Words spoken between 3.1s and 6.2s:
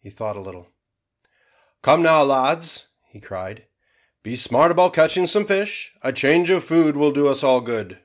he cried out, "be smart about catching some fish; a